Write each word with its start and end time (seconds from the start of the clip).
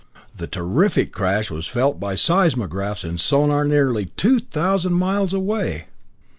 The 0.35 0.47
terrific 0.47 1.11
crash 1.11 1.51
was 1.51 1.67
felt 1.67 1.99
by 1.99 2.15
seismographs 2.15 3.03
in 3.03 3.19
Sonor 3.19 3.63
nearly 3.65 4.05
two 4.17 4.39
thousand 4.39 4.93
miles 4.93 5.31
away! 5.31 5.89